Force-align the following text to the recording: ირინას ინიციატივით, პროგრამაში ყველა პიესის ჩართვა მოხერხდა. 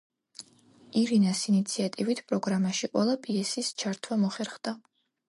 ირინას 1.01 1.41
ინიციატივით, 1.51 2.21
პროგრამაში 2.31 2.89
ყველა 2.95 3.17
პიესის 3.27 3.71
ჩართვა 3.85 4.19
მოხერხდა. 4.23 4.75